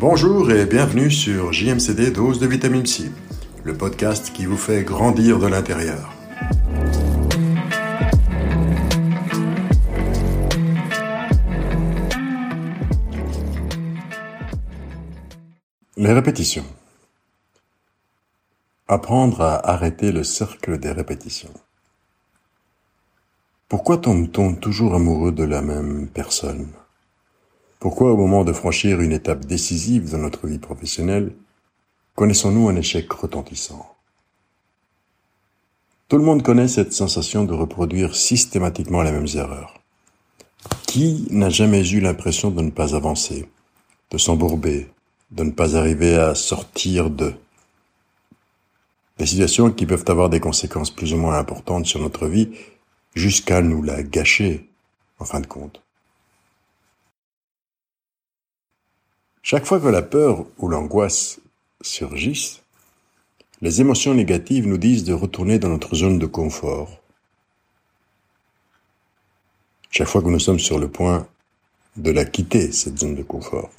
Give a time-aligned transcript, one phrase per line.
[0.00, 3.10] Bonjour et bienvenue sur JMCD Dose de Vitamine C,
[3.64, 6.14] le podcast qui vous fait grandir de l'intérieur.
[15.96, 16.64] Les répétitions.
[18.86, 21.54] Apprendre à arrêter le cercle des répétitions.
[23.68, 26.68] Pourquoi tombe-t-on toujours amoureux de la même personne?
[27.80, 31.32] Pourquoi au moment de franchir une étape décisive dans notre vie professionnelle,
[32.16, 33.94] connaissons-nous un échec retentissant?
[36.08, 39.74] Tout le monde connaît cette sensation de reproduire systématiquement les mêmes erreurs.
[40.88, 43.48] Qui n'a jamais eu l'impression de ne pas avancer,
[44.10, 44.88] de s'embourber,
[45.30, 47.34] de ne pas arriver à sortir de
[49.18, 52.50] des situations qui peuvent avoir des conséquences plus ou moins importantes sur notre vie
[53.14, 54.68] jusqu'à nous la gâcher,
[55.18, 55.82] en fin de compte.
[59.50, 61.40] Chaque fois que la peur ou l'angoisse
[61.80, 62.60] surgissent,
[63.62, 67.00] les émotions négatives nous disent de retourner dans notre zone de confort.
[69.90, 71.26] Chaque fois que nous sommes sur le point
[71.96, 73.70] de la quitter, cette zone de confort.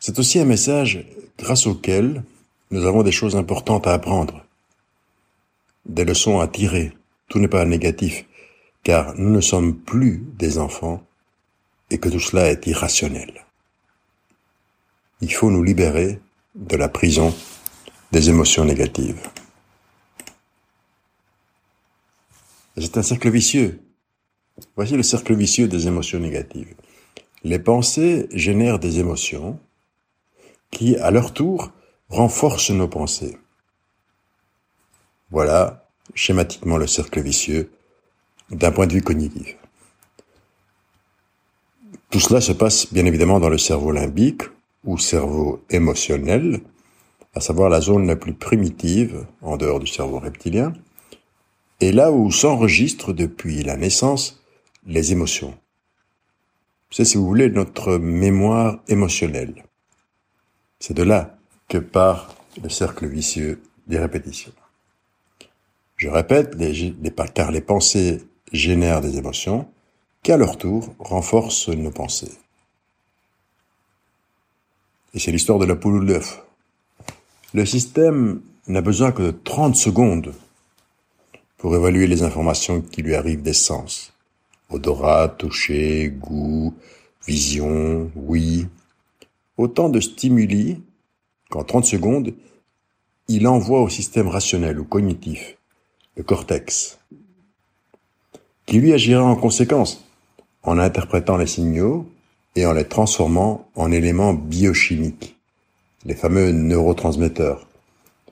[0.00, 1.06] C'est aussi un message
[1.38, 2.24] grâce auquel
[2.72, 4.44] nous avons des choses importantes à apprendre,
[5.86, 6.90] des leçons à tirer.
[7.28, 8.24] Tout n'est pas négatif,
[8.82, 11.06] car nous ne sommes plus des enfants
[11.90, 13.44] et que tout cela est irrationnel.
[15.20, 16.20] Il faut nous libérer
[16.54, 17.34] de la prison
[18.12, 19.20] des émotions négatives.
[22.76, 23.80] C'est un cercle vicieux.
[24.76, 26.74] Voici le cercle vicieux des émotions négatives.
[27.42, 29.58] Les pensées génèrent des émotions,
[30.70, 31.72] qui, à leur tour,
[32.08, 33.38] renforcent nos pensées.
[35.30, 37.70] Voilà schématiquement le cercle vicieux
[38.50, 39.59] d'un point de vue cognitif.
[42.10, 44.42] Tout cela se passe bien évidemment dans le cerveau limbique
[44.84, 46.60] ou cerveau émotionnel,
[47.34, 50.72] à savoir la zone la plus primitive en dehors du cerveau reptilien,
[51.80, 54.42] et là où s'enregistrent depuis la naissance
[54.86, 55.56] les émotions.
[56.90, 59.64] C'est, si vous voulez, notre mémoire émotionnelle.
[60.80, 64.52] C'est de là que part le cercle vicieux des répétitions.
[65.96, 66.56] Je répète,
[67.34, 69.68] car les pensées génèrent des émotions
[70.22, 72.32] qui à leur tour renforcent nos pensées.
[75.14, 76.42] Et c'est l'histoire de la poule ou l'œuf.
[77.54, 80.34] Le système n'a besoin que de 30 secondes
[81.56, 84.12] pour évaluer les informations qui lui arrivent des sens.
[84.70, 86.74] Odorat, toucher, goût,
[87.26, 88.68] vision, oui,
[89.56, 90.80] autant de stimuli
[91.50, 92.34] qu'en 30 secondes,
[93.28, 95.56] il envoie au système rationnel ou cognitif,
[96.16, 96.98] le cortex,
[98.66, 100.04] qui lui agira en conséquence,
[100.62, 102.06] en interprétant les signaux
[102.56, 105.36] et en les transformant en éléments biochimiques,
[106.04, 107.66] les fameux neurotransmetteurs,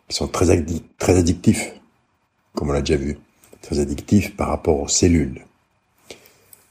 [0.08, 1.72] qui sont très, addictifs,
[2.54, 3.18] comme on l'a déjà vu,
[3.62, 5.44] très addictifs par rapport aux cellules.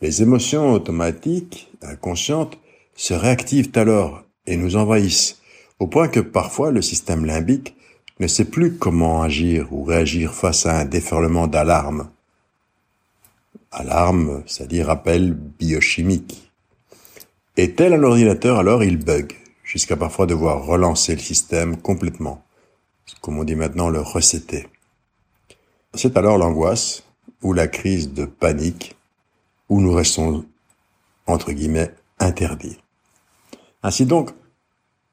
[0.02, 2.58] Les émotions automatiques, inconscientes,
[2.96, 5.42] se réactivent alors et nous envahissent,
[5.80, 7.76] au point que parfois le système limbique
[8.20, 12.10] ne sait plus comment agir ou réagir face à un déferlement d'alarme.
[13.72, 16.52] Alarme, c'est-à-dire appel biochimique.
[17.58, 19.34] Et tel un ordinateur, alors il bug,
[19.64, 22.44] jusqu'à parfois devoir relancer le système complètement,
[23.22, 24.68] comme on dit maintenant le resetter.
[25.94, 27.04] C'est alors l'angoisse
[27.42, 28.96] ou la crise de panique
[29.70, 30.46] où nous restons,
[31.26, 32.78] entre guillemets, interdits.
[33.84, 34.32] Ainsi donc,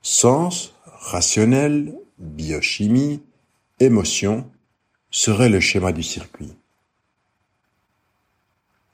[0.03, 3.23] sens, rationnel, biochimie,
[3.81, 4.49] émotion
[5.11, 6.53] serait le schéma du circuit.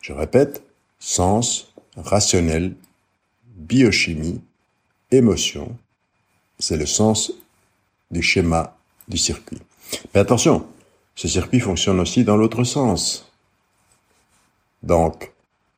[0.01, 0.63] Je répète,
[0.99, 2.75] sens, rationnel,
[3.45, 4.41] biochimie,
[5.11, 5.77] émotion,
[6.59, 7.33] c'est le sens
[8.11, 8.77] du schéma
[9.09, 9.61] du circuit.
[10.15, 10.67] Mais attention,
[11.15, 13.31] ce circuit fonctionne aussi dans l'autre sens.
[14.83, 15.33] Donc,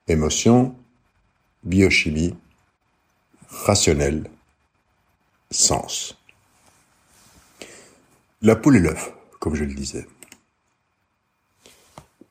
[0.06, 0.75] émotion,
[1.64, 2.34] biochimie,
[3.48, 4.30] rationnel,
[5.50, 6.16] sens.
[8.40, 10.06] La poule et l'œuf, comme je le disais.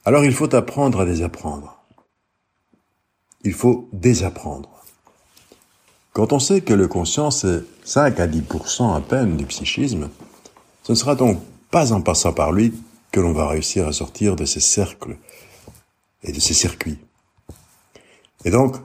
[0.03, 1.80] Alors il faut apprendre à désapprendre.
[3.43, 4.69] Il faut désapprendre.
[6.13, 10.09] Quand on sait que le conscient est 5 à 10% à peine du psychisme,
[10.83, 11.39] ce ne sera donc
[11.69, 12.73] pas en passant par lui
[13.11, 15.17] que l'on va réussir à sortir de ces cercles
[16.23, 16.99] et de ces circuits.
[18.45, 18.75] Et donc,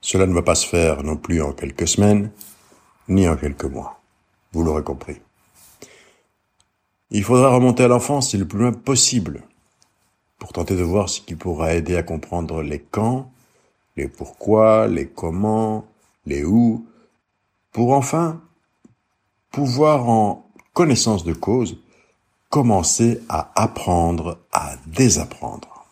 [0.00, 2.30] cela ne va pas se faire non plus en quelques semaines,
[3.08, 4.00] ni en quelques mois.
[4.52, 5.20] Vous l'aurez compris.
[7.10, 9.42] Il faudra remonter à l'enfance le plus loin possible
[10.38, 13.30] pour tenter de voir ce qui pourra aider à comprendre les quand
[13.96, 15.86] les pourquoi, les comment,
[16.26, 16.86] les où,
[17.72, 18.42] pour enfin
[19.50, 21.78] pouvoir en connaissance de cause
[22.50, 25.86] commencer à apprendre à désapprendre.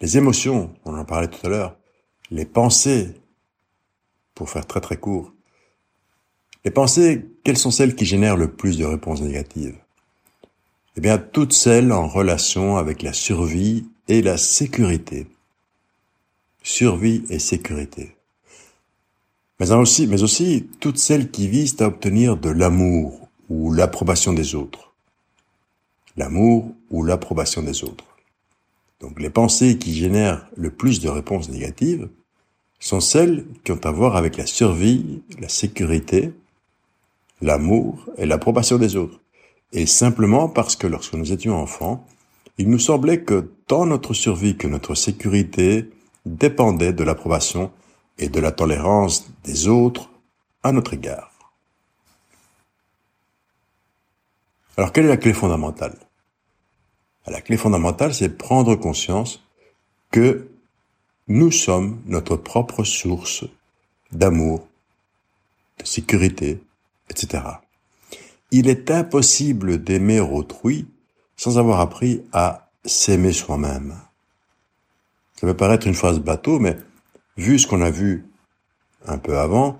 [0.00, 1.76] Les émotions, on en parlait tout à l'heure,
[2.30, 3.20] les pensées,
[4.34, 5.32] pour faire très très court,
[6.64, 9.78] les pensées, quelles sont celles qui génèrent le plus de réponses négatives?
[10.96, 15.26] Eh bien, toutes celles en relation avec la survie et la sécurité.
[16.62, 18.16] Survie et sécurité.
[19.58, 24.54] Mais aussi, mais aussi toutes celles qui visent à obtenir de l'amour ou l'approbation des
[24.54, 24.92] autres.
[26.16, 28.04] L'amour ou l'approbation des autres.
[29.00, 32.08] Donc les pensées qui génèrent le plus de réponses négatives
[32.78, 36.32] sont celles qui ont à voir avec la survie, la sécurité
[37.40, 39.20] l'amour et l'approbation des autres.
[39.72, 42.06] Et simplement parce que lorsque nous étions enfants,
[42.58, 45.90] il nous semblait que tant notre survie que notre sécurité
[46.26, 47.70] dépendaient de l'approbation
[48.18, 50.10] et de la tolérance des autres
[50.62, 51.30] à notre égard.
[54.76, 55.96] Alors quelle est la clé fondamentale?
[57.26, 59.42] La clé fondamentale, c'est prendre conscience
[60.10, 60.48] que
[61.28, 63.44] nous sommes notre propre source
[64.10, 64.66] d'amour,
[65.78, 66.60] de sécurité,
[67.08, 67.44] etc.
[68.50, 70.88] Il est impossible d'aimer autrui
[71.36, 73.96] sans avoir appris à s'aimer soi-même.
[75.36, 76.76] Ça peut paraître une phrase bateau, mais
[77.36, 78.26] vu ce qu'on a vu
[79.06, 79.78] un peu avant,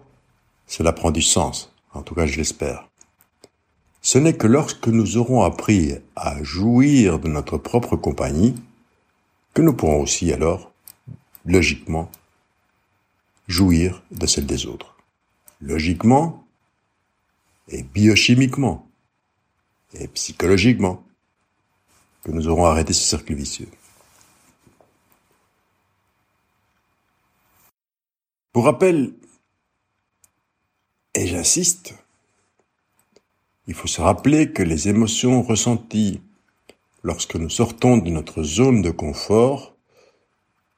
[0.67, 1.73] cela prend du sens.
[1.93, 2.89] En tout cas, je l'espère.
[4.03, 8.55] Ce n'est que lorsque nous aurons appris à jouir de notre propre compagnie
[9.53, 10.73] que nous pourrons aussi alors,
[11.45, 12.11] logiquement,
[13.49, 14.97] jouir de celle des autres.
[15.61, 16.47] Logiquement,
[17.71, 18.91] et biochimiquement.
[19.95, 21.03] Et psychologiquement.
[22.23, 23.69] Que nous aurons arrêté ce cercle vicieux.
[28.53, 29.15] Pour rappel,
[31.15, 31.95] et j'insiste,
[33.67, 36.21] il faut se rappeler que les émotions ressenties
[37.03, 39.77] lorsque nous sortons de notre zone de confort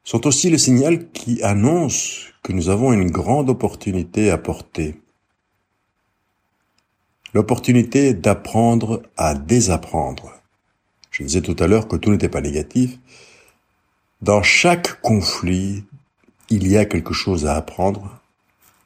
[0.04, 5.01] sont aussi le signal qui annonce que nous avons une grande opportunité à porter
[7.34, 10.32] l'opportunité d'apprendre à désapprendre.
[11.10, 12.98] Je disais tout à l'heure que tout n'était pas négatif.
[14.20, 15.84] Dans chaque conflit,
[16.48, 18.20] il y a quelque chose à apprendre,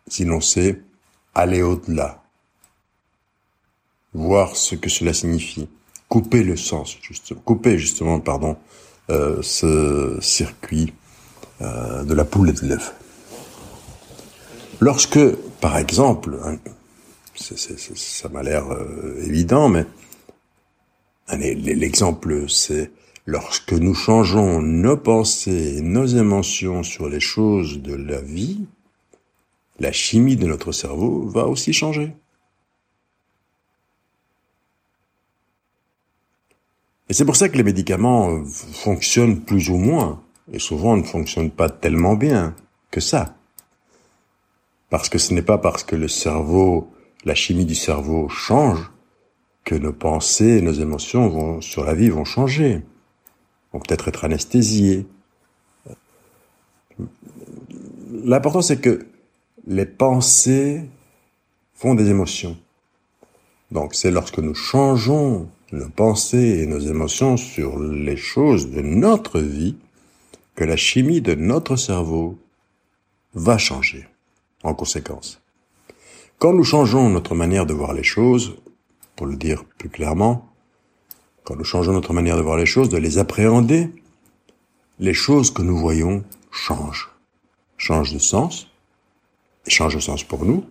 [0.08, 0.80] sinon c'est
[1.34, 2.22] aller au-delà,
[4.14, 5.68] voir ce que cela signifie,
[6.08, 8.56] couper le sens, justement, couper justement, pardon,
[9.10, 10.94] euh, ce circuit
[11.60, 12.94] euh, de la poule et de l'œuf.
[14.80, 15.20] Lorsque,
[15.60, 16.38] par exemple,
[17.36, 19.86] ça m'a l'air euh, évident, mais
[21.32, 22.90] l'exemple, c'est
[23.26, 28.66] lorsque nous changeons nos pensées, nos émotions sur les choses de la vie,
[29.78, 32.12] la chimie de notre cerveau va aussi changer.
[37.08, 40.22] Et c'est pour ça que les médicaments euh, fonctionnent plus ou moins,
[40.52, 42.54] et souvent ne fonctionnent pas tellement bien
[42.90, 43.36] que ça.
[44.90, 46.90] Parce que ce n'est pas parce que le cerveau
[47.26, 48.90] la chimie du cerveau change,
[49.64, 52.82] que nos pensées et nos émotions vont, sur la vie vont changer,
[53.72, 55.06] vont peut-être être anesthésiées.
[58.24, 59.06] L'important c'est que
[59.66, 60.88] les pensées
[61.74, 62.56] font des émotions.
[63.72, 69.40] Donc c'est lorsque nous changeons nos pensées et nos émotions sur les choses de notre
[69.40, 69.76] vie
[70.54, 72.38] que la chimie de notre cerveau
[73.34, 74.06] va changer
[74.62, 75.42] en conséquence.
[76.38, 78.56] Quand nous changeons notre manière de voir les choses,
[79.16, 80.46] pour le dire plus clairement,
[81.44, 83.90] quand nous changeons notre manière de voir les choses, de les appréhender,
[84.98, 87.10] les choses que nous voyons changent,
[87.78, 88.68] changent de sens,
[89.66, 90.66] changent de sens pour nous,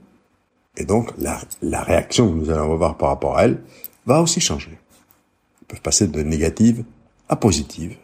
[0.77, 3.63] et donc la, la réaction que nous allons avoir par rapport à elles
[4.05, 4.69] va aussi changer.
[5.61, 6.83] Elles peuvent passer de négative
[7.27, 7.97] à positive.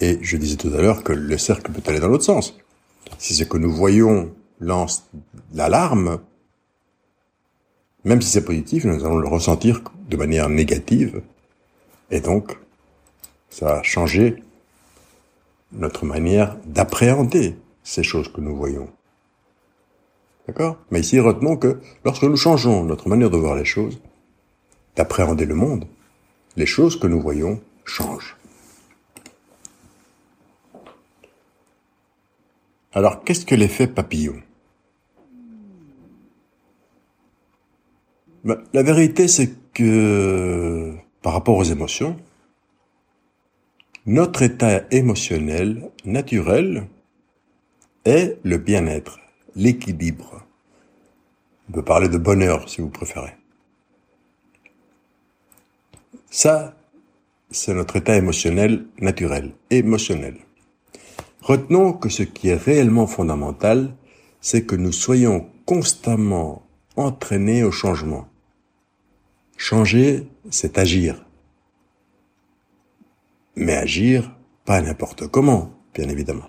[0.00, 2.56] Et je disais tout à l'heure que le cercle peut aller dans l'autre sens.
[3.18, 5.08] Si ce que nous voyons lance
[5.52, 6.20] l'alarme,
[8.04, 11.22] même si c'est positif, nous allons le ressentir de manière négative.
[12.10, 12.58] Et donc,
[13.48, 14.42] ça va changer
[15.72, 18.88] notre manière d'appréhender ces choses que nous voyons.
[20.46, 20.76] D'accord?
[20.90, 23.98] Mais ici, retenons que lorsque nous changeons notre manière de voir les choses,
[24.96, 25.86] d'appréhender le monde,
[26.56, 28.36] les choses que nous voyons changent.
[32.96, 34.40] Alors, qu'est-ce que l'effet papillon?
[38.44, 42.16] Bah, La vérité, c'est que par rapport aux émotions,
[44.06, 46.86] notre état émotionnel naturel
[48.04, 49.18] est le bien-être,
[49.56, 50.46] l'équilibre.
[51.68, 53.34] On peut parler de bonheur si vous préférez.
[56.30, 56.76] Ça,
[57.50, 60.36] c'est notre état émotionnel naturel, émotionnel.
[61.44, 63.94] Retenons que ce qui est réellement fondamental,
[64.40, 68.26] c'est que nous soyons constamment entraînés au changement.
[69.58, 71.22] Changer, c'est agir.
[73.56, 74.34] Mais agir,
[74.64, 76.48] pas n'importe comment, bien évidemment.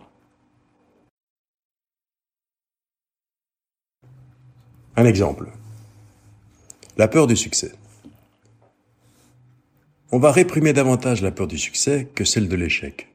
[4.96, 5.52] Un exemple.
[6.96, 7.74] La peur du succès.
[10.14, 13.15] On va réprimer davantage la peur du succès que celle de l'échec.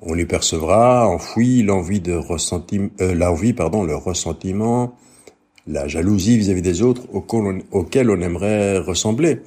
[0.00, 4.96] On y percevra enfoui l'envie de ressentiment, euh, l'envie, pardon, le ressentiment,
[5.66, 9.40] la jalousie vis-à-vis des autres auxquels on aimerait ressembler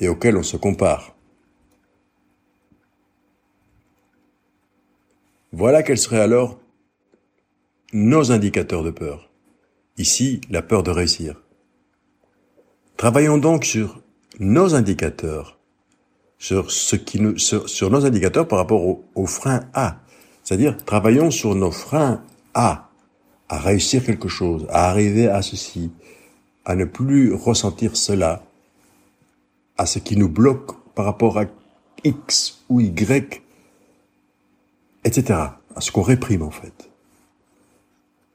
[0.00, 1.14] et auxquels on se compare.
[5.52, 6.58] Voilà quels seraient alors
[7.92, 9.30] nos indicateurs de peur.
[9.96, 11.42] Ici, la peur de réussir.
[12.98, 14.02] Travaillons donc sur
[14.38, 15.55] nos indicateurs,
[16.38, 19.96] sur ce qui nous, sur, nos indicateurs par rapport aux au freins A.
[20.42, 22.22] C'est-à-dire, travaillons sur nos freins
[22.54, 22.88] A,
[23.48, 25.90] à réussir quelque chose, à arriver à ceci,
[26.64, 28.42] à ne plus ressentir cela,
[29.78, 31.44] à ce qui nous bloque par rapport à
[32.04, 33.42] X ou Y
[35.06, 35.38] etc.
[35.74, 36.90] À ce qu'on réprime en fait.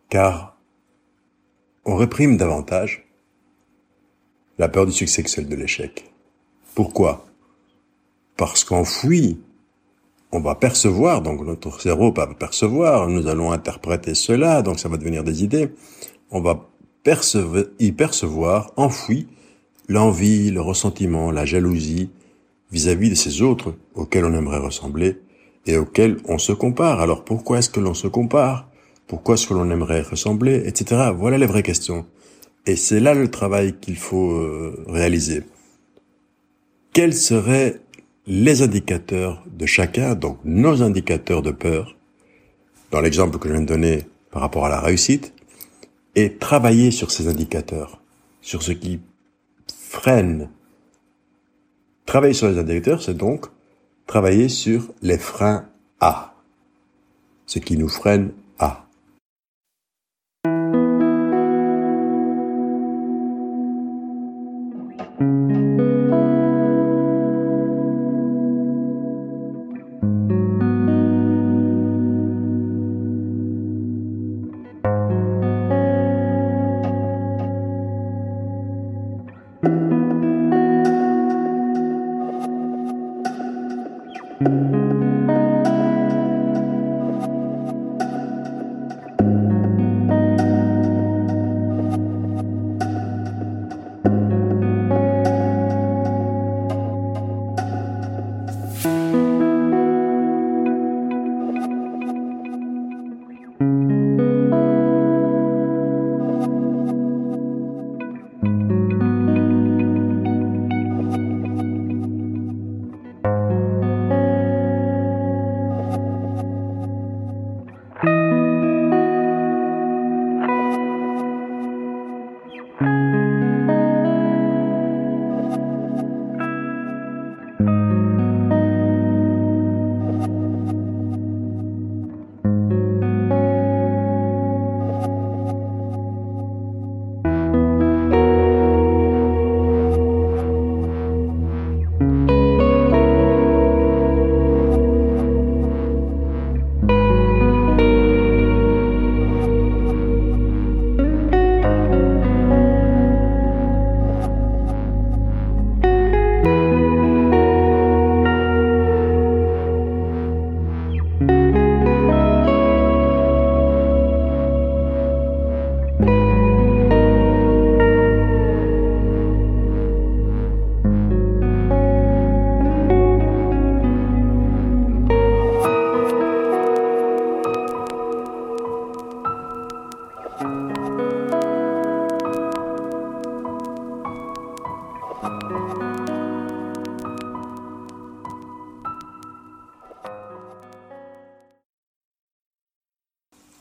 [0.09, 0.57] Car
[1.85, 3.05] on réprime davantage
[4.57, 6.11] la peur du succès que celle de l'échec.
[6.75, 7.25] Pourquoi?
[8.37, 9.39] Parce qu'enfoui,
[10.31, 14.97] on va percevoir, donc notre cerveau va percevoir, nous allons interpréter cela, donc ça va
[14.97, 15.71] devenir des idées,
[16.31, 16.69] on va
[17.79, 19.27] y percevoir, enfoui,
[19.89, 22.09] l'envie, le ressentiment, la jalousie
[22.71, 25.17] vis-à-vis -vis de ces autres auxquels on aimerait ressembler,
[25.65, 26.99] et auquel on se compare.
[26.99, 28.69] Alors pourquoi est-ce que l'on se compare?
[29.07, 31.11] Pourquoi est-ce que l'on aimerait ressembler Etc.
[31.15, 32.05] Voilà les vraies questions.
[32.65, 35.43] Et c'est là le travail qu'il faut euh, réaliser.
[36.93, 37.81] Quels seraient
[38.33, 41.97] les indicateurs de chacun, donc nos indicateurs de peur,
[42.89, 45.33] dans l'exemple que je viens de donner par rapport à la réussite,
[46.15, 48.01] et travailler sur ces indicateurs,
[48.39, 49.01] sur ce qui
[49.67, 50.49] freine.
[52.05, 53.47] Travailler sur les indicateurs, c'est donc
[54.07, 55.67] travailler sur les freins
[55.99, 56.33] A,
[57.45, 58.85] ce qui nous freine A.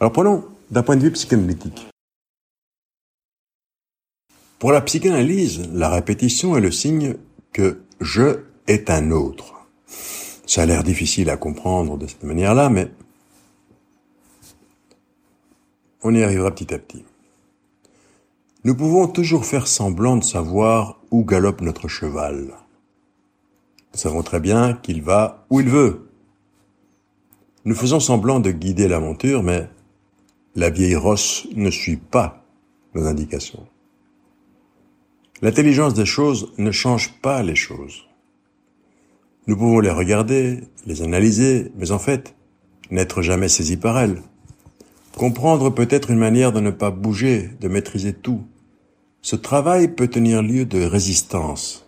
[0.00, 1.87] Alors prenons d'un point de vue psychanalytique.
[4.59, 7.16] Pour la psychanalyse, la répétition est le signe
[7.52, 9.54] que je est un autre.
[10.47, 12.90] Ça a l'air difficile à comprendre de cette manière-là, mais
[16.02, 17.04] on y arrivera petit à petit.
[18.64, 22.54] Nous pouvons toujours faire semblant de savoir où galope notre cheval.
[23.92, 26.09] Nous savons très bien qu'il va où il veut.
[27.66, 29.69] Nous faisons semblant de guider la monture, mais
[30.57, 32.45] la vieille rosse ne suit pas
[32.95, 33.66] nos indications.
[35.42, 38.07] L'intelligence des choses ne change pas les choses.
[39.47, 42.35] Nous pouvons les regarder, les analyser, mais en fait,
[42.90, 44.23] n'être jamais saisis par elles.
[45.16, 48.42] Comprendre peut être une manière de ne pas bouger, de maîtriser tout.
[49.23, 51.87] Ce travail peut tenir lieu de résistance.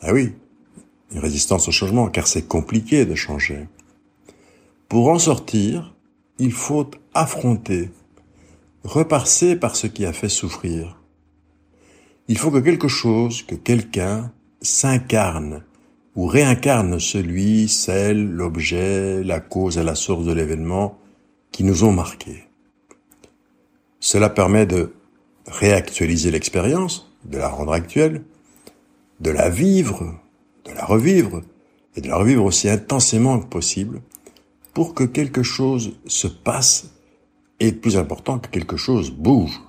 [0.00, 0.32] Ah oui,
[1.12, 3.68] une résistance au changement, car c'est compliqué de changer.
[4.88, 5.94] Pour en sortir,
[6.40, 7.90] il faut affronter,
[8.82, 10.98] repasser par ce qui a fait souffrir.
[12.28, 14.32] Il faut que quelque chose, que quelqu'un
[14.62, 15.64] s'incarne
[16.16, 20.98] ou réincarne celui, celle, l'objet, la cause et la source de l'événement
[21.52, 22.44] qui nous ont marqués.
[24.00, 24.94] Cela permet de
[25.46, 28.22] réactualiser l'expérience, de la rendre actuelle,
[29.20, 30.18] de la vivre,
[30.64, 31.42] de la revivre,
[31.96, 34.00] et de la revivre aussi intensément que possible,
[34.74, 36.90] pour que quelque chose se passe,
[37.60, 39.60] et plus important que quelque chose bouge.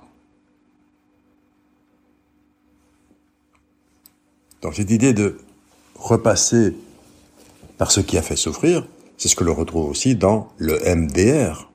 [4.62, 5.38] Donc cette idée de
[5.94, 6.74] repasser
[7.76, 8.86] par ce qui a fait souffrir,
[9.18, 11.70] c'est ce que l'on retrouve aussi dans le MDR.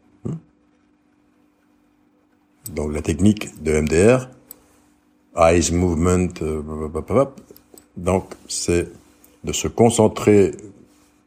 [2.71, 4.29] Donc la technique de MDR,
[5.37, 6.61] Eyes Movement, euh,
[7.95, 8.89] donc c'est
[9.43, 10.55] de se concentrer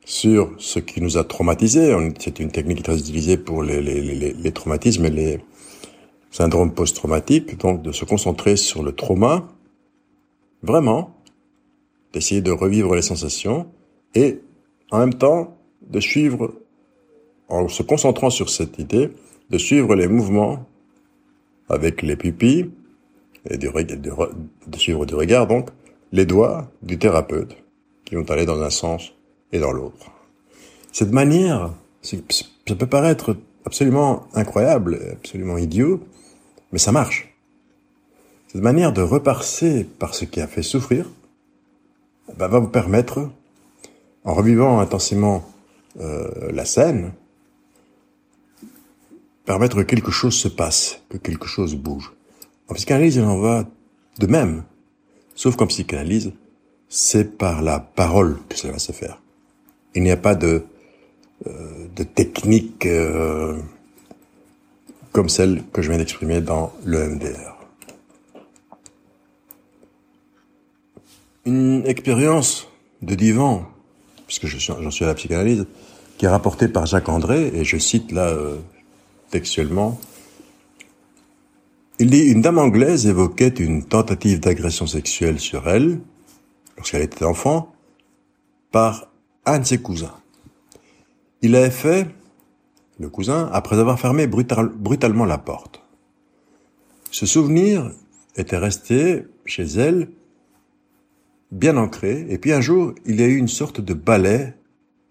[0.05, 1.97] sur ce qui nous a traumatisé.
[2.19, 5.41] C'est une technique très utilisée pour les, traumatismes et les
[6.31, 9.49] syndromes post-traumatiques, donc de se concentrer sur le trauma,
[10.63, 11.15] vraiment,
[12.13, 13.67] d'essayer de revivre les sensations
[14.15, 14.41] et
[14.91, 16.55] en même temps de suivre,
[17.49, 19.11] en se concentrant sur cette idée,
[19.51, 20.65] de suivre les mouvements
[21.69, 22.71] avec les pupilles
[23.49, 25.71] et de, de suivre du regard donc
[26.13, 27.57] les doigts du thérapeute
[28.05, 29.15] qui vont aller dans un sens
[29.53, 30.11] et dans l'autre.
[30.93, 32.17] Cette manière, ça
[32.79, 36.01] peut paraître absolument incroyable, absolument idiot,
[36.73, 37.35] mais ça marche.
[38.49, 41.09] Cette manière de repasser par ce qui a fait souffrir,
[42.37, 43.31] bah, va vous permettre,
[44.25, 45.45] en revivant intensément
[46.01, 47.13] euh, la scène,
[49.45, 52.13] permettre que quelque chose se passe, que quelque chose bouge.
[52.69, 53.67] En psychanalyse, il en va
[54.19, 54.65] de même.
[55.35, 56.33] Sauf qu'en psychanalyse,
[56.89, 59.21] c'est par la parole que ça va se faire.
[59.95, 60.65] Il n'y a pas de,
[61.47, 63.57] euh, technique euh,
[65.13, 67.61] comme celle que je viens d'exprimer dans le MDR.
[71.47, 72.69] une expérience
[73.03, 73.67] de divan,
[74.27, 75.67] puisque j'en suis à la psychanalyse,
[76.19, 78.59] qui est rapportée par Jacques André, et je cite là euh,
[79.31, 79.99] textuellement,
[81.99, 86.01] il dit une dame anglaise évoquait une tentative d'agression sexuelle sur elle,
[86.77, 87.73] lorsqu'elle était enfant,
[88.71, 89.10] par
[89.47, 90.15] un de ses cousins.
[91.43, 92.07] Il l'avait fait,
[92.99, 95.83] le cousin, après avoir fermé brutalement la porte.
[97.11, 97.91] Ce souvenir
[98.37, 100.11] était resté chez elle
[101.51, 102.27] bien ancré.
[102.29, 104.55] Et puis un jour, il y a eu une sorte de balai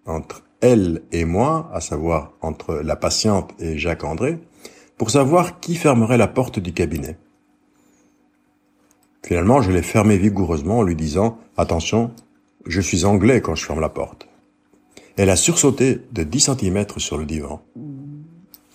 [0.06, 4.38] entre elle et moi, à savoir entre la patiente et Jacques André,
[4.96, 7.16] pour savoir qui fermerait la porte du cabinet.
[9.24, 12.10] Finalement, je l'ai fermé vigoureusement en lui disant «Attention,
[12.66, 14.28] je suis anglais quand je ferme la porte.»
[15.16, 17.62] Elle a sursauté de 10 cm sur le divan.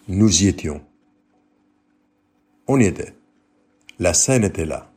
[0.07, 0.81] Nous y étions.
[2.67, 3.13] On y était.
[3.99, 4.91] La scène était là.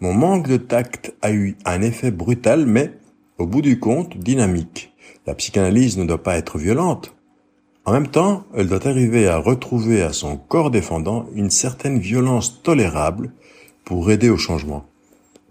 [0.00, 2.92] Mon manque de tact a eu un effet brutal, mais,
[3.38, 4.92] au bout du compte, dynamique.
[5.26, 7.14] La psychanalyse ne doit pas être violente.
[7.84, 12.62] En même temps, elle doit arriver à retrouver à son corps défendant une certaine violence
[12.62, 13.32] tolérable
[13.84, 14.86] pour aider au changement,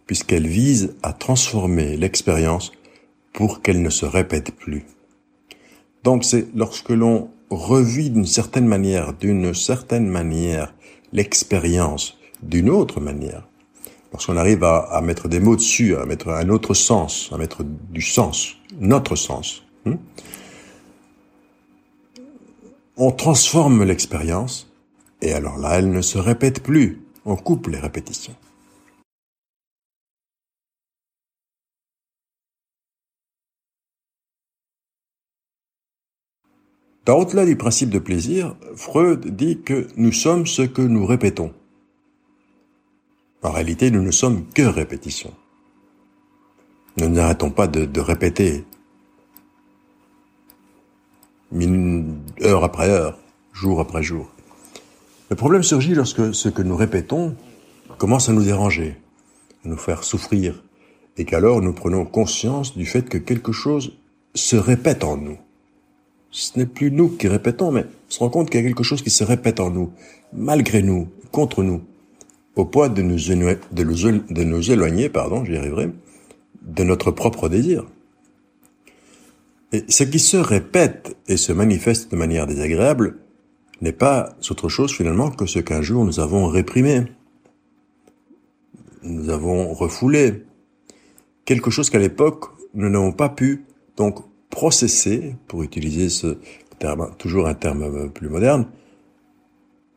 [0.06, 2.72] puisqu'elle vise à transformer l'expérience
[3.32, 4.86] pour qu'elle ne se répète plus.
[6.04, 10.74] Donc c'est lorsque l'on revit d'une certaine manière, d'une certaine manière,
[11.12, 13.48] l'expérience d'une autre manière,
[14.12, 18.02] lorsqu'on arrive à, mettre des mots dessus, à mettre un autre sens, à mettre du
[18.02, 19.98] sens, notre sens, hein,
[22.98, 24.72] on transforme l'expérience,
[25.22, 27.02] et alors là, elle ne se répète plus.
[27.26, 28.36] On coupe les répétitions.
[37.06, 41.52] Dans au-delà du principe de plaisir, Freud dit que nous sommes ce que nous répétons.
[43.42, 45.34] En réalité, nous ne sommes que répétition.
[46.98, 48.64] Nous n'arrêtons pas de, de répéter,
[52.42, 53.20] heure après heure,
[53.52, 54.32] jour après jour.
[55.30, 57.36] Le problème surgit lorsque ce que nous répétons
[57.98, 58.96] commence à nous déranger,
[59.66, 60.64] à nous faire souffrir,
[61.18, 63.98] et qu'alors nous prenons conscience du fait que quelque chose
[64.36, 65.38] se répète en nous.
[66.36, 68.82] Ce n'est plus nous qui répétons, mais on se rend compte qu'il y a quelque
[68.82, 69.92] chose qui se répète en nous,
[70.34, 71.84] malgré nous, contre nous,
[72.56, 75.92] au point de nous, de nous, de nous éloigner, pardon, j'y arriverai,
[76.64, 77.86] de notre propre désir.
[79.74, 83.20] Et ce qui se répète et se manifeste de manière désagréable
[83.82, 87.04] n'est pas autre chose finalement que ce qu'un jour nous avons réprimé,
[89.04, 90.46] nous avons refoulé,
[91.46, 93.66] quelque chose qu'à l'époque nous n'avons pas pu
[93.98, 96.38] donc processer, pour utiliser ce
[96.78, 98.68] terme, toujours un terme plus moderne,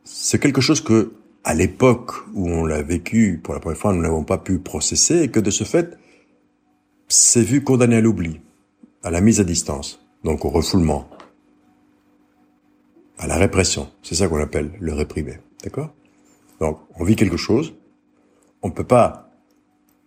[0.03, 4.01] c'est quelque chose que à l'époque où on l'a vécu pour la première fois, nous
[4.01, 5.95] n'avons pas pu processer et que de ce fait,
[7.07, 8.41] c'est vu condamné à l'oubli,
[9.03, 11.07] à la mise à distance, donc au refoulement,
[13.19, 13.91] à la répression.
[14.01, 15.37] C'est ça qu'on appelle le réprimé.
[15.63, 15.93] D'accord?
[16.59, 17.75] Donc, on vit quelque chose,
[18.63, 19.29] on ne peut pas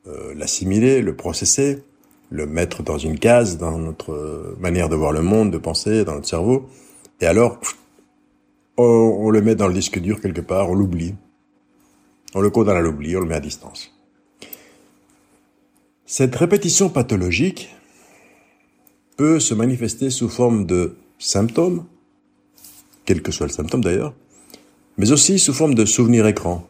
[0.08, 1.84] euh, l'assimiler, le processer,
[2.30, 6.14] le mettre dans une case, dans notre manière de voir le monde, de penser, dans
[6.14, 6.68] notre cerveau,
[7.20, 7.60] et alors,
[8.78, 11.14] on, le met dans le disque dur quelque part, on l'oublie.
[12.34, 13.94] On le condamne à l'oubli, on le met à distance.
[16.06, 17.74] Cette répétition pathologique
[19.16, 21.84] peut se manifester sous forme de symptômes,
[23.04, 24.14] quel que soit le symptôme d'ailleurs,
[24.96, 26.66] mais aussi sous forme de souvenirs écran.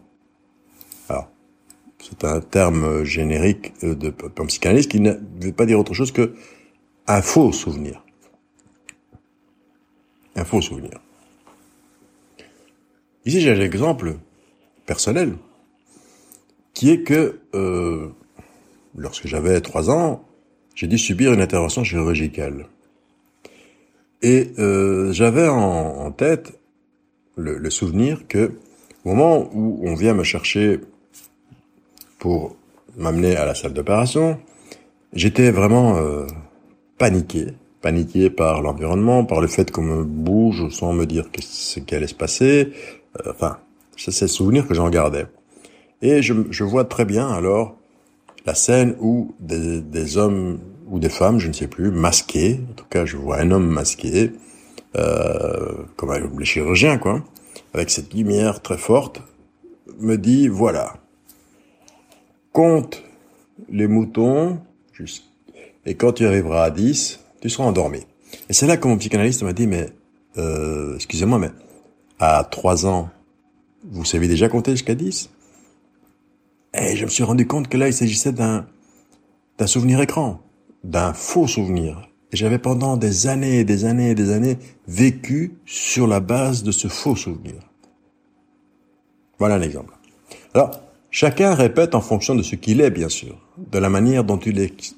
[2.03, 6.35] C'est un terme générique de, en psychanalyse qui ne veut pas dire autre chose que
[7.07, 8.05] un faux souvenir.
[10.37, 11.01] Un faux souvenir.
[13.27, 14.17] Ici, j'ai un exemple
[14.87, 15.37] personnel
[16.73, 18.09] qui est que euh,
[18.97, 20.25] lorsque j'avais trois ans,
[20.75, 22.67] j'ai dû subir une intervention chirurgicale.
[24.23, 26.59] Et euh, j'avais en, tête
[27.37, 28.53] le, souvenir que
[29.05, 30.81] au moment où on vient me chercher
[32.21, 32.55] pour
[32.97, 34.39] m'amener à la salle d'opération,
[35.13, 36.27] j'étais vraiment euh,
[36.99, 37.49] paniqué,
[37.81, 42.07] paniqué par l'environnement, par le fait qu'on me bouge sans me dire ce qui allait
[42.07, 42.73] se passer.
[43.19, 43.59] Euh, enfin,
[43.97, 45.27] c'est le souvenir que j'en gardais.
[46.03, 47.77] Et je, vois très bien alors
[48.47, 52.75] la scène où des, des, hommes ou des femmes, je ne sais plus, masqués, en
[52.75, 54.33] tout cas je vois un homme masqué,
[54.97, 57.23] euh, comme les chirurgiens quoi,
[57.75, 59.21] avec cette lumière très forte,
[59.99, 60.95] me dit voilà,
[62.53, 63.03] compte
[63.69, 64.59] les moutons,
[65.87, 68.01] et quand tu arriveras à 10, tu seras endormi.
[68.49, 69.89] Et c'est là que mon psychanalyste m'a dit, mais
[70.39, 71.51] euh, excusez-moi, mais
[72.19, 73.11] à 3 ans,
[73.85, 75.31] vous savez déjà compter jusqu'à 10
[76.75, 78.67] et je me suis rendu compte que là, il s'agissait d'un,
[79.59, 80.41] d'un souvenir écran,
[80.85, 82.09] d'un faux souvenir.
[82.33, 86.63] Et j'avais pendant des années et des années et des années vécu sur la base
[86.63, 87.55] de ce faux souvenir.
[89.39, 89.95] Voilà un exemple.
[90.55, 94.39] Alors, chacun répète en fonction de ce qu'il est, bien sûr, de la manière dont
[94.39, 94.95] il est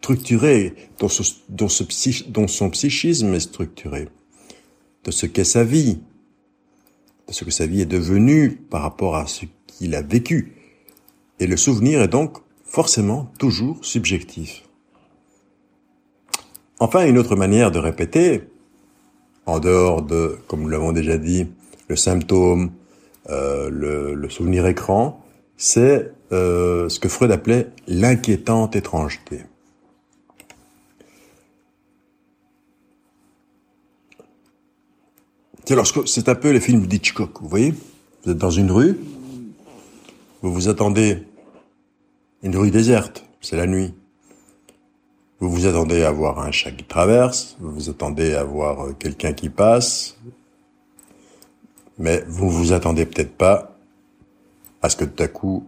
[0.00, 4.08] structuré, dont, son psychisme est structuré,
[5.04, 5.98] de ce qu'est sa vie,
[7.26, 10.52] de ce que sa vie est devenue par rapport à ce qu'il a vécu.
[11.40, 14.62] Et le souvenir est donc forcément toujours subjectif.
[16.78, 18.42] Enfin, une autre manière de répéter,
[19.46, 21.46] en dehors de, comme nous l'avons déjà dit,
[21.88, 22.70] le symptôme,
[23.28, 25.20] euh, le, souvenir écran,
[25.56, 29.42] c'est euh, ce que Freud appelait l'inquiétante étrangeté.
[36.06, 37.74] C'est un peu les films d'Hitchcock, vous voyez?
[38.24, 38.98] Vous êtes dans une rue,
[40.42, 41.24] vous vous attendez
[42.42, 43.92] une rue déserte, c'est la nuit.
[45.40, 48.92] Vous vous attendez à voir un chat qui traverse, vous vous attendez à voir euh,
[48.98, 50.16] quelqu'un qui passe,
[51.98, 53.75] mais vous vous attendez peut-être pas
[54.82, 55.66] à ce que tout à coup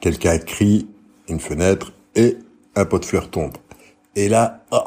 [0.00, 0.88] quelqu'un crie
[1.28, 2.36] une fenêtre et
[2.74, 3.56] un pot de fleurs tombe.
[4.16, 4.82] Et là, oh,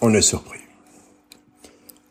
[0.00, 0.60] on est surpris.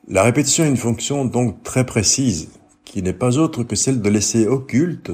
[0.08, 2.50] La répétition a une fonction donc très précise
[2.84, 5.12] qui n'est pas autre que celle de laisser occulte,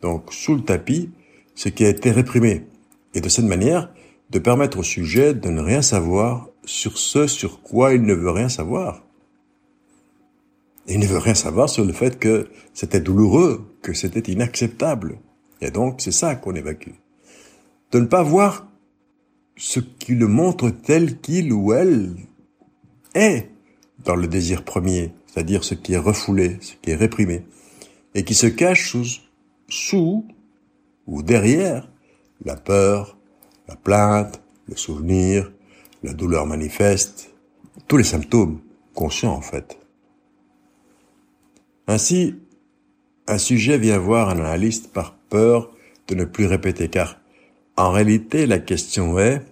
[0.00, 1.10] donc sous le tapis,
[1.54, 2.66] ce qui a été réprimé,
[3.14, 3.92] et de cette manière
[4.30, 8.30] de permettre au sujet de ne rien savoir sur ce sur quoi il ne veut
[8.30, 9.02] rien savoir.
[10.86, 15.18] Il ne veut rien savoir sur le fait que c'était douloureux, que c'était inacceptable.
[15.60, 16.90] Et donc, c'est ça qu'on évacue.
[17.92, 18.66] De ne pas voir
[19.56, 22.16] ce qui le montre tel qu'il ou elle
[23.14, 23.48] est
[24.04, 27.44] dans le désir premier, c'est-à-dire ce qui est refoulé, ce qui est réprimé,
[28.14, 28.96] et qui se cache
[29.68, 30.26] sous,
[31.06, 31.88] ou derrière
[32.44, 33.16] la peur,
[33.68, 35.52] la plainte, le souvenir,
[36.02, 37.30] la douleur manifeste,
[37.86, 38.60] tous les symptômes
[38.94, 39.78] conscients en fait.
[41.86, 42.36] Ainsi,
[43.26, 45.70] un sujet vient voir un analyste par peur
[46.08, 47.18] de ne plus répéter, car
[47.76, 49.42] en réalité la question est,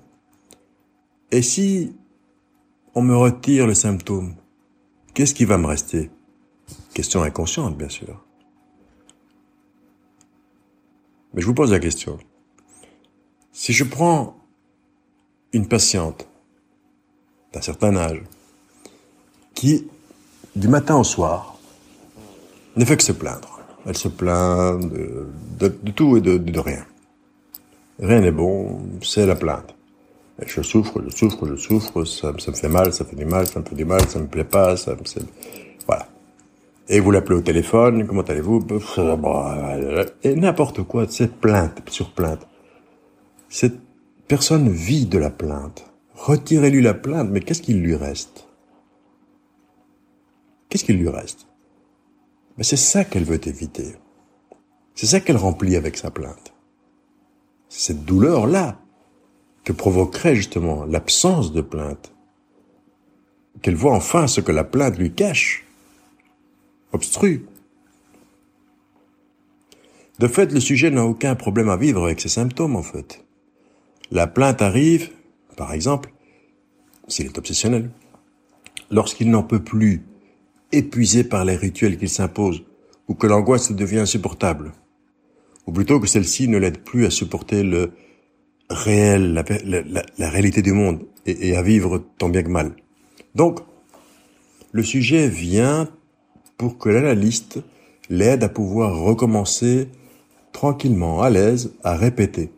[1.31, 1.95] et si
[2.95, 4.35] on me retire le symptôme,
[5.14, 6.11] qu'est-ce qui va me rester?
[6.93, 8.25] Question inconsciente, bien sûr.
[11.33, 12.19] Mais je vous pose la question.
[13.53, 14.37] Si je prends
[15.53, 16.29] une patiente
[17.53, 18.23] d'un certain âge
[19.55, 19.88] qui,
[20.57, 21.60] du matin au soir,
[22.81, 23.61] ne fait que se plaindre.
[23.87, 26.85] Elle se plaint de, tout et de, rien.
[27.99, 29.75] Rien n'est bon, c'est la plainte.
[30.45, 33.61] je souffre, je souffre, je souffre, ça, me fait mal, ça fait du mal, ça
[33.61, 35.01] me fait du mal, ça me plaît pas, ça me...
[35.87, 36.09] Voilà.
[36.88, 38.66] Et vous l'appelez au téléphone, comment allez-vous?
[40.23, 42.47] Et n'importe quoi, cette plainte sur plainte.
[43.49, 43.79] Cette
[44.27, 45.85] personne vit de la plainte.
[46.14, 48.47] Retirez-lui la plainte, mais qu'est-ce qu'il lui reste?
[50.69, 51.50] Qu'est-ce qu'il lui reste?
[52.57, 53.97] Mais c'est ça qu'elle veut éviter.
[54.95, 56.53] C'est ça qu'elle remplit avec sa plainte.
[57.69, 58.79] C'est cette douleur-là
[59.65, 62.13] que provoquerait justement l'absence de plainte.
[63.63, 65.65] Qu'elle voit enfin ce que la plainte lui cache,
[66.93, 67.47] obstrue.
[70.19, 73.25] De fait, le sujet n'a aucun problème à vivre avec ses symptômes, en fait.
[74.11, 75.11] La plainte arrive,
[75.57, 76.13] par exemple,
[77.09, 77.91] s'il est obsessionnel,
[78.91, 80.03] lorsqu'il n'en peut plus
[80.72, 82.62] épuisé par les rituels qu'il s'impose,
[83.09, 84.72] ou que l'angoisse devient insupportable,
[85.66, 87.92] ou plutôt que celle-ci ne l'aide plus à supporter le
[88.68, 89.35] réel,
[90.18, 92.72] la, réalité du monde, et, à vivre tant bien que mal.
[93.35, 93.61] Donc,
[94.72, 95.88] le sujet vient
[96.56, 97.59] pour que l'analyste
[98.09, 99.88] l'aide à pouvoir recommencer
[100.52, 102.50] tranquillement, à l'aise, à répéter.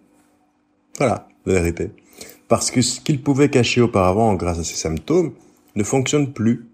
[0.99, 1.91] Voilà, la vérité.
[2.49, 5.33] Parce que ce qu'il pouvait cacher auparavant grâce à ses symptômes
[5.75, 6.67] ne fonctionne plus.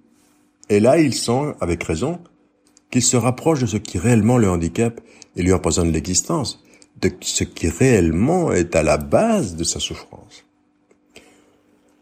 [0.69, 2.21] Et là, il sent, avec raison,
[2.91, 5.01] qu'il se rapproche de ce qui réellement le handicape
[5.37, 6.65] et lui empoisonne l'existence,
[7.01, 10.45] de ce qui réellement est à la base de sa souffrance.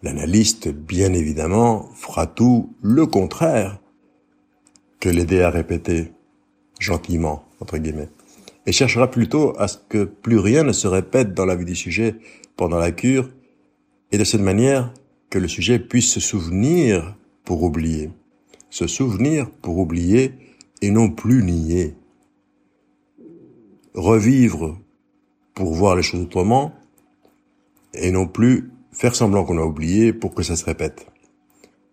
[0.02, 3.80] L'analyste, bien évidemment, fera tout le contraire
[5.00, 6.12] que l'aider à répéter
[6.78, 8.08] gentiment, entre guillemets,
[8.66, 11.76] et cherchera plutôt à ce que plus rien ne se répète dans la vie du
[11.76, 12.16] sujet
[12.56, 13.28] pendant la cure,
[14.12, 14.92] et de cette manière
[15.30, 18.10] que le sujet puisse se souvenir pour oublier
[18.76, 20.32] se souvenir pour oublier
[20.82, 21.94] et non plus nier.
[23.94, 24.78] Revivre
[25.54, 26.74] pour voir les choses autrement
[27.94, 31.06] et non plus faire semblant qu'on a oublié pour que ça se répète.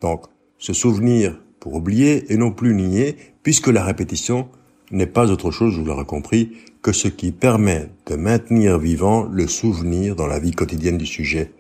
[0.02, 0.26] Donc,
[0.58, 4.50] se souvenir pour oublier et non plus nier, puisque la répétition
[4.92, 9.48] n'est pas autre chose, vous l'aurez compris, que ce qui permet de maintenir vivant le
[9.48, 11.54] souvenir dans la vie quotidienne du sujet,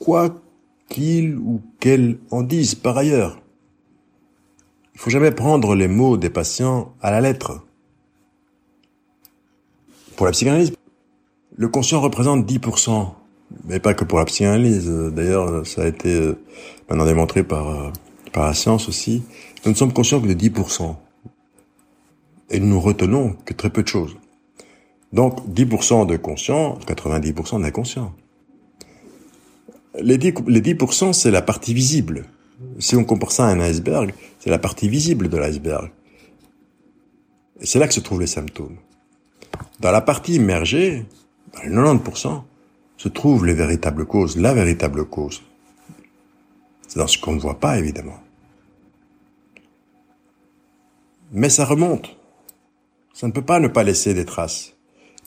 [0.00, 0.42] quoi
[0.88, 3.40] qu'il ou qu'elle en dise par ailleurs.
[5.00, 7.64] Il faut jamais prendre les mots des patients à la lettre.
[10.14, 10.74] Pour la psychanalyse,
[11.56, 13.08] le conscient représente 10%,
[13.64, 14.90] mais pas que pour la psychanalyse.
[14.90, 16.38] D'ailleurs, ça a été euh,
[16.90, 17.90] maintenant démontré par, euh,
[18.34, 19.22] par la science aussi.
[19.64, 20.94] Nous ne sommes conscients que de 10%.
[22.50, 24.18] Et nous retenons que très peu de choses.
[25.14, 28.12] Donc, 10% de conscient, 90% d'inconscient.
[29.98, 32.26] Les 10%, les 10% c'est la partie visible.
[32.78, 35.90] Si on compare ça à un iceberg, c'est la partie visible de l'iceberg.
[37.60, 38.76] Et c'est là que se trouvent les symptômes.
[39.80, 41.06] Dans la partie immergée,
[41.54, 42.42] dans les 90%,
[42.96, 45.42] se trouvent les véritables causes, la véritable cause.
[46.86, 48.20] C'est dans ce qu'on ne voit pas, évidemment.
[51.32, 52.16] Mais ça remonte.
[53.14, 54.74] Ça ne peut pas ne pas laisser des traces.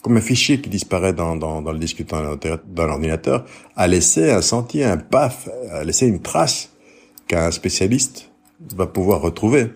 [0.02, 4.98] Comme un fichier qui disparaît dans, le disque dans l'ordinateur, a laissé un sentier, un
[4.98, 6.73] paf, a laissé une trace
[7.28, 8.30] qu'un spécialiste
[8.76, 9.72] va pouvoir retrouver.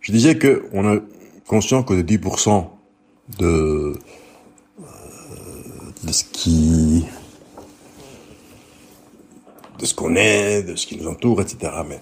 [0.00, 1.02] Je disais que on est
[1.46, 2.66] conscient que de 10%
[3.38, 4.84] de, euh,
[6.02, 7.06] de ce qui
[9.78, 11.72] de ce qu'on est, de ce qui nous entoure, etc.
[11.88, 12.00] Mais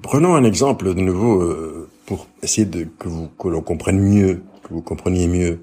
[0.00, 4.42] prenons un exemple de nouveau euh, pour essayer de que vous que l'on comprenne mieux,
[4.62, 5.60] que vous compreniez mieux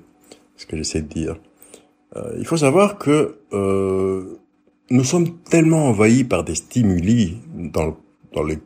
[0.57, 1.37] ce que j'essaie de dire.
[2.15, 3.37] Euh, il faut savoir que
[4.91, 7.97] nous sommes tellement envahis par des stimuli dans,
[8.33, 8.57] dans les,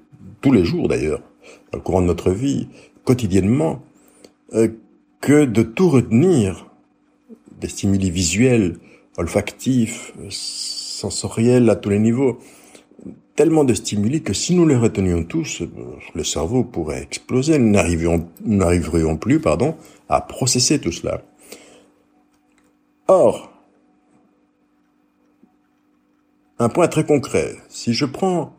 [0.41, 1.21] tous les jours d'ailleurs,
[1.71, 2.67] dans le courant de notre vie,
[3.03, 3.83] quotidiennement,
[4.53, 4.69] euh,
[5.21, 6.69] que de tout retenir,
[7.59, 8.77] des stimuli visuels,
[9.17, 12.39] olfactifs, sensoriels à tous les niveaux,
[13.35, 15.67] tellement de stimuli que si nous les retenions tous, euh,
[16.13, 17.57] le cerveau pourrait exploser.
[17.59, 19.75] Nous n'arriverions plus pardon,
[20.09, 21.21] à processer tout cela.
[23.07, 23.52] Or,
[26.63, 28.53] un point très concret, si je prends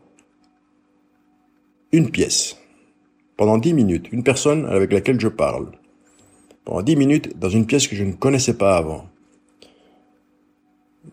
[1.91, 2.57] une pièce
[3.35, 5.71] pendant dix minutes, une personne avec laquelle je parle,
[6.63, 9.05] pendant dix minutes dans une pièce que je ne connaissais pas avant,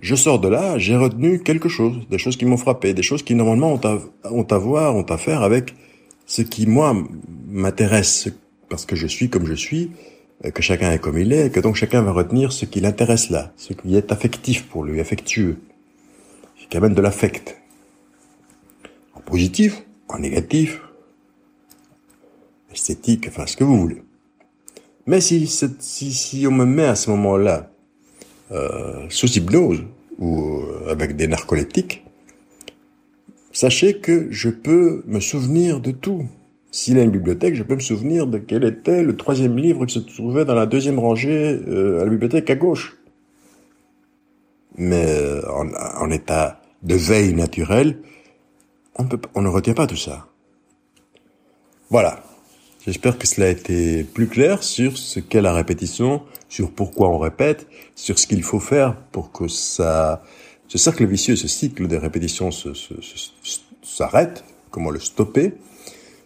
[0.01, 3.23] je sors de là, j'ai retenu quelque chose, des choses qui m'ont frappé, des choses
[3.23, 3.73] qui normalement
[4.25, 5.75] ont à, voir, ont à faire avec
[6.27, 6.97] ce qui, moi,
[7.49, 8.29] m'intéresse,
[8.69, 9.91] parce que je suis comme je suis,
[10.55, 13.31] que chacun est comme il est, et que donc chacun va retenir ce qui l'intéresse
[13.31, 15.59] là, ce qui est affectif pour lui, affectueux,
[16.73, 17.61] qui amène de l'affect.
[19.13, 20.81] En positif, en négatif,
[22.73, 24.03] esthétique, enfin ce que vous voulez.
[25.05, 27.71] Mais si, on me met à ce moment-là
[28.53, 29.85] euh, sous hypnose
[30.19, 32.07] ou euh, avec des narcoleptiques,
[33.53, 36.27] sachez que je peux me souvenir de tout.
[36.71, 39.93] S'il a une bibliothèque, je peux me souvenir de quel était le troisième livre qui
[39.93, 42.97] se trouvait dans la deuxième rangée euh, à la bibliothèque à gauche.
[44.79, 45.05] Mais
[45.51, 47.99] en, en, état de veille naturelle,
[49.35, 50.27] on, ne retient pas tout ça.
[51.91, 52.23] Voilà.
[52.85, 57.19] J'espère que cela a été plus clair sur ce qu'est la répétition, sur pourquoi on
[57.19, 60.25] répète, sur ce qu'il faut faire pour que ça,
[60.67, 62.51] ce cercle vicieux, ce cycle des répétitions
[63.83, 65.55] s'arrête, comment le stopper,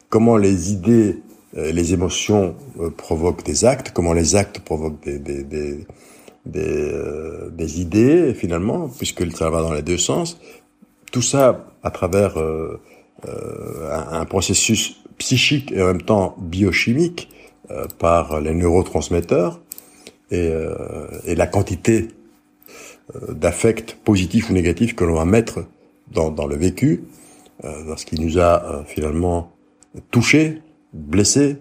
[0.08, 1.18] comment les idées,
[1.58, 5.86] euh, les émotions euh, provoquent des actes, comment les actes provoquent des, des, des,
[6.46, 10.38] des, euh, idées finalement, puisque ça va dans les deux sens.
[11.12, 12.78] Tout ça à travers un,
[14.20, 17.28] un processus psychique et en même temps biochimique
[17.70, 19.60] euh, par les neurotransmetteurs
[20.30, 22.08] et, euh, la quantité
[23.14, 25.66] euh, d'affects positifs ou négatifs que l'on va mettre
[26.12, 27.02] dans, dans le vécu,
[28.06, 29.50] qui nous a finalement
[30.12, 31.56] touché, blessé,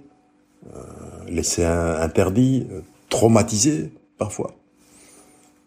[1.27, 2.67] laissé interdit,
[3.09, 4.53] traumatisé parfois.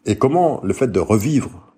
[0.08, 1.68] Et comment le fait de revivre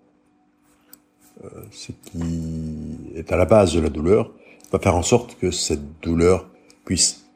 [1.70, 4.30] ce qui est à la base de la douleur
[4.72, 6.46] va faire en sorte que cette douleur
[6.84, 7.26] puisse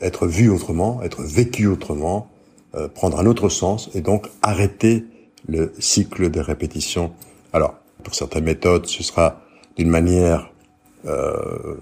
[0.00, 2.28] être vue autrement, être vécue autrement,
[2.74, 5.04] euh, prendre un autre sens et donc arrêter
[5.48, 7.12] le cycle des répétitions.
[7.52, 9.40] Alors, pour certaines méthodes, ce sera
[9.76, 10.50] d'une manière
[11.06, 11.76] euh,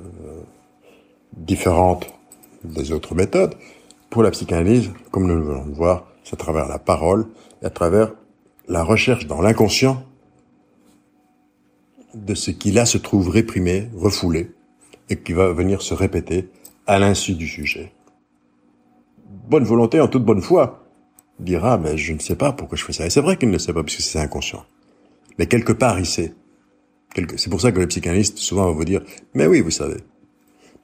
[1.37, 2.07] différente
[2.63, 3.55] des autres méthodes.
[4.11, 7.27] Pour la psychanalyse, comme nous venons de voir, c'est à travers la parole
[7.63, 8.13] et à travers
[8.69, 10.05] la recherche dans l'inconscient
[12.15, 14.53] de ce qui là se trouve réprimé, refoulé,
[15.11, 16.49] et qui va venir se répéter
[16.87, 17.93] à l'insu du sujet.
[19.49, 20.87] Bonne volonté en toute bonne foi
[21.39, 23.07] dira, mais je ne sais pas pourquoi je fais ça.
[23.07, 24.65] Et c'est vrai qu'il ne sait pas, puisque c'est inconscient.
[25.39, 26.33] Mais quelque part, il sait.
[27.37, 29.03] C'est pour ça que les psychanalystes, souvent, vont vous dire,
[29.35, 29.99] mais oui, vous savez.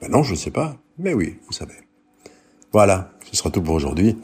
[0.00, 0.76] Ben non, je ne sais pas.
[0.98, 1.74] Mais oui, vous savez.
[2.72, 4.16] Voilà, ce sera tout pour aujourd'hui.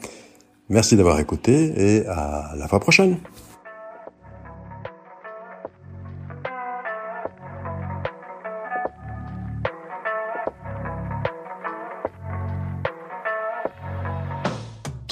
[0.69, 3.17] Merci d'avoir écouté et à la fois prochaine.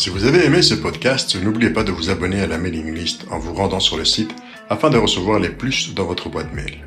[0.05, 3.25] Si vous avez aimé ce podcast, n'oubliez pas de vous abonner à la mailing list
[3.31, 4.29] en vous rendant sur le site
[4.69, 6.85] afin de recevoir les plus dans votre boîte mail.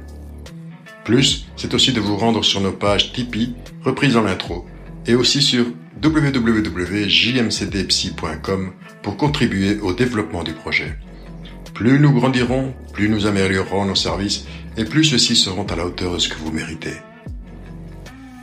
[1.04, 4.64] Plus, c'est aussi de vous rendre sur nos pages Tipeee, reprises en l'intro,
[5.04, 5.66] et aussi sur
[6.00, 10.96] www.jmcdpsy.com pour contribuer au développement du projet.
[11.74, 14.44] Plus nous grandirons, plus nous améliorerons nos services
[14.76, 16.94] et plus ceux-ci seront à la hauteur de ce que vous méritez.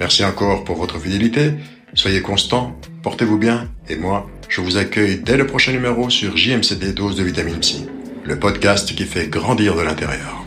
[0.01, 1.53] Merci encore pour votre fidélité,
[1.93, 6.93] soyez constants, portez-vous bien, et moi, je vous accueille dès le prochain numéro sur JMCD
[6.93, 7.87] Dose de Vitamine C,
[8.23, 10.44] le podcast qui fait grandir de l'intérieur.